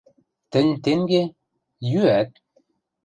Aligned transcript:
—Тӹнь 0.51 0.73
тенге... 0.83 1.23
йӱӓт? 1.91 2.29